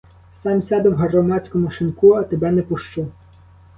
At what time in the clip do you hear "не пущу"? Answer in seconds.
2.51-3.07